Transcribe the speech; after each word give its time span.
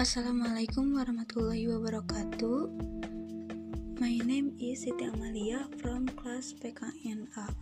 Assalamualaikum 0.00 0.96
warahmatullahi 0.96 1.68
wabarakatuh. 1.68 2.72
My 4.00 4.16
name 4.24 4.56
is 4.56 4.88
Siti 4.88 5.04
Amalia 5.04 5.68
from 5.76 6.08
class 6.16 6.56
PKNA. 6.56 7.52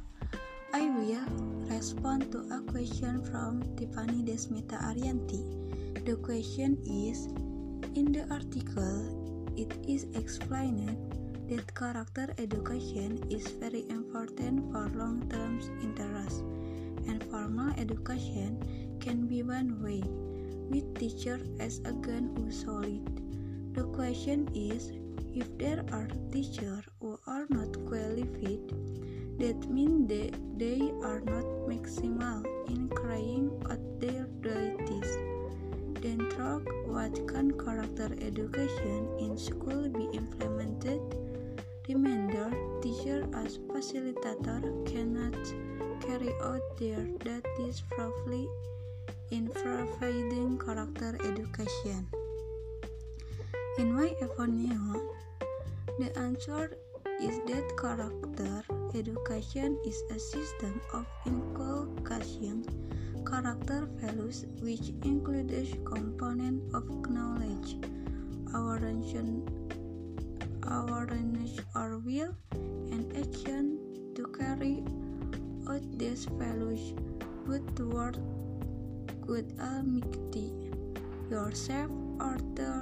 I 0.71 0.87
will 0.87 1.27
respond 1.67 2.31
to 2.31 2.47
a 2.55 2.63
question 2.71 3.27
from 3.27 3.67
Tiffany 3.75 4.23
Desmita 4.23 4.79
Arianti. 4.87 5.43
The 6.07 6.15
question 6.23 6.79
is 6.87 7.27
In 7.99 8.15
the 8.15 8.23
article, 8.31 9.03
it 9.59 9.75
is 9.91 10.07
explained 10.15 10.95
that 11.51 11.75
character 11.75 12.31
education 12.39 13.19
is 13.35 13.51
very 13.59 13.83
important 13.91 14.63
for 14.71 14.87
long 14.95 15.27
term 15.27 15.59
interest, 15.83 16.47
and 17.03 17.19
formal 17.35 17.75
education 17.75 18.63
can 19.03 19.27
be 19.27 19.43
one 19.43 19.83
way 19.83 20.07
with 20.71 20.95
teacher 20.99 21.41
as 21.61 21.79
a 21.85 21.93
gun 21.93 22.35
who 22.37 22.51
solid. 22.51 23.05
The 23.75 23.85
question 23.85 24.49
is, 24.55 24.93
if 25.35 25.47
there 25.59 25.85
are 25.93 26.09
teachers 26.33 26.85
who 27.01 27.19
are 27.27 27.47
not 27.49 27.73
qualified, 27.87 28.67
that 29.39 29.71
means 29.71 30.09
that 30.09 30.35
they 30.59 30.93
are 31.03 31.21
not 31.21 31.47
maximal 31.71 32.43
in 32.69 32.89
carrying 32.89 33.51
out 33.71 33.79
their 34.01 34.27
duties. 34.43 35.11
Then 36.03 36.19
talk 36.31 36.63
what 36.87 37.15
can 37.29 37.53
character 37.59 38.11
education 38.21 39.09
in 39.19 39.39
school 39.39 39.89
be 39.89 40.09
implemented? 40.17 41.01
Reminder, 41.89 42.51
teacher 42.83 43.27
as 43.35 43.59
facilitator 43.59 44.61
cannot 44.87 45.39
carry 46.01 46.33
out 46.43 46.63
their 46.79 47.05
duties 47.25 47.83
properly 47.91 48.49
in 49.31 49.49
providing 49.49 50.59
character 50.59 51.19
education? 51.25 52.07
In 53.79 53.93
my 53.93 54.15
opinion, 54.23 55.09
the 55.99 56.17
answer 56.19 56.77
is 57.21 57.39
that 57.47 57.67
character 57.81 58.63
education 58.95 59.79
is 59.85 60.03
a 60.11 60.19
system 60.19 60.81
of 60.95 61.07
inculcation 61.27 62.65
character 63.29 63.87
values 64.01 64.47
which 64.61 64.89
includes 65.05 65.75
component 65.85 66.63
of 66.75 66.89
knowledge, 67.11 67.77
awareness, 68.55 69.13
awareness 70.63 71.61
or 71.75 71.99
will, 71.99 72.35
and 72.93 73.05
action 73.17 73.77
to 74.15 74.25
carry 74.39 74.83
out 75.69 75.85
these 75.99 76.25
values 76.41 76.95
put 77.45 77.61
toward 77.77 78.17
good 79.29 79.53
amicity, 79.61 80.73
yourself, 81.29 81.93
order, 82.19 82.81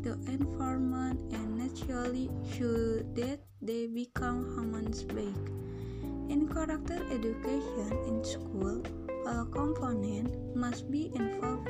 the 0.00 0.16
environment, 0.24 1.20
and 1.36 1.58
naturally 1.60 2.32
should 2.48 3.04
that 3.14 3.44
they 3.60 3.86
become 3.86 4.48
humans 4.56 5.02
big. 5.04 5.36
In 6.32 6.48
character 6.48 6.96
education 7.12 7.92
in 8.08 8.24
school, 8.24 8.80
a 9.28 9.44
component 9.52 10.32
must 10.56 10.90
be 10.90 11.12
involved, 11.12 11.68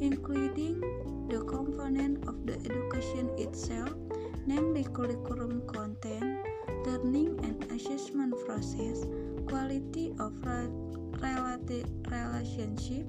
including 0.00 0.80
the 1.28 1.44
component 1.44 2.24
of 2.24 2.46
the 2.48 2.56
education 2.64 3.28
itself, 3.36 3.92
namely 4.46 4.88
curriculum 4.88 5.60
content, 5.68 6.40
learning 6.88 7.36
and 7.44 7.60
assessment 7.70 8.32
process, 8.48 9.04
quality 9.44 10.16
of 10.18 10.32
relationship, 12.08 13.06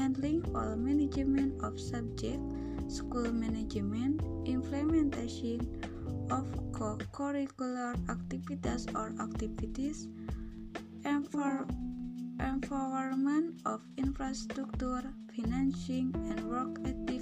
handling 0.00 0.40
all 0.56 0.72
management 0.80 1.52
of 1.62 1.76
subject, 1.78 2.40
school 2.88 3.28
management, 3.30 4.16
implementation 4.48 5.60
of 6.32 6.48
co-curricular 6.72 7.92
activities 8.08 8.88
or 8.96 9.12
activities, 9.20 10.08
empowerment 11.04 11.60
of 13.66 13.84
infrastructure, 13.98 15.12
financing, 15.36 16.08
and 16.32 16.48
work 16.48 16.80
ethic 16.88 17.20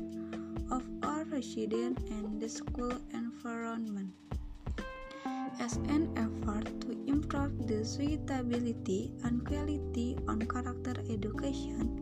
of 0.70 0.86
all 1.03 1.24
residents 1.34 1.98
and 2.14 2.41
the 2.41 2.48
school 2.48 2.94
environment. 3.12 4.14
As 5.58 5.74
an 5.91 6.14
effort 6.14 6.70
to 6.82 6.94
improve 7.10 7.66
the 7.66 7.84
suitability 7.84 9.10
and 9.24 9.44
quality 9.44 10.16
on 10.28 10.47
character 10.47 10.94
education, 11.10 11.98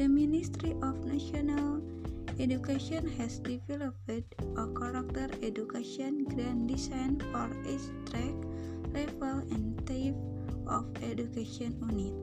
the 0.00 0.08
Ministry 0.08 0.72
of 0.80 1.04
National 1.04 1.82
Education 2.40 3.06
has 3.20 3.38
developed 3.40 4.08
a 4.08 4.66
character 4.72 5.28
education 5.42 6.24
grand 6.24 6.68
design 6.68 7.20
for 7.28 7.52
each 7.68 7.84
track, 8.08 8.32
level, 8.96 9.44
and 9.52 9.76
type 9.84 10.16
of 10.66 10.88
education 11.04 11.76
unit. 11.84 12.16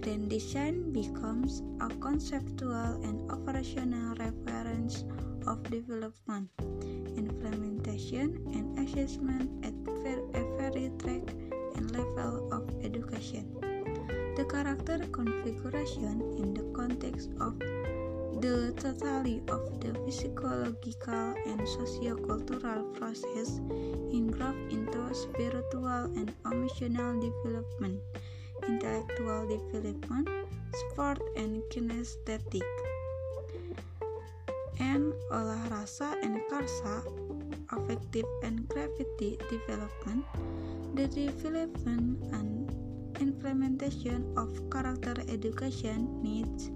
Grand 0.00 0.30
design 0.30 0.94
becomes 0.96 1.60
a 1.84 1.92
conceptual 2.00 2.96
and 3.04 3.30
operational 3.30 4.16
reference 4.16 5.04
of 5.46 5.62
development, 5.64 6.48
implementation, 7.20 8.40
and 8.56 8.78
assessment 8.80 9.52
at 9.60 9.76
every 10.32 10.88
track 10.96 11.28
and 11.76 11.90
level 11.92 12.48
of 12.50 12.64
education. 12.82 13.69
The 14.40 14.46
character 14.48 14.96
configuration 15.12 16.24
in 16.40 16.54
the 16.56 16.64
context 16.72 17.28
of 17.44 17.60
the 18.40 18.72
totality 18.72 19.44
of 19.52 19.68
the 19.84 19.92
physiological 20.00 21.36
and 21.44 21.60
sociocultural 21.60 22.88
process 22.96 23.60
engraft 24.08 24.56
into 24.72 25.12
spiritual 25.12 26.08
and 26.16 26.32
emotional 26.48 27.20
development, 27.20 28.00
intellectual 28.66 29.44
development, 29.44 30.26
sport 30.72 31.20
and 31.36 31.60
kinesthetic, 31.68 32.64
and 34.80 35.12
olah 35.28 35.68
rasa 35.68 36.16
and 36.24 36.40
karsa, 36.48 37.04
affective 37.76 38.24
and 38.42 38.64
gravity 38.72 39.36
development, 39.52 40.24
the 40.96 41.04
development 41.12 42.24
and 42.32 42.89
implementation 43.18 44.30
of 44.36 44.54
character 44.70 45.18
education 45.26 46.06
needs 46.22 46.70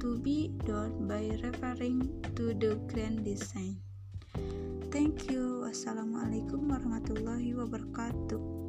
to 0.00 0.18
be 0.18 0.50
done 0.66 1.06
by 1.06 1.30
referring 1.46 2.10
to 2.34 2.54
the 2.54 2.74
grand 2.90 3.22
design. 3.22 3.78
Thank 4.90 5.30
you. 5.30 5.62
Wassalamualaikum 5.62 6.66
warahmatullahi 6.66 7.54
wabarakatuh. 7.54 8.65